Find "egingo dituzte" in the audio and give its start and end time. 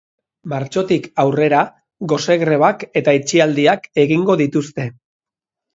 4.07-4.93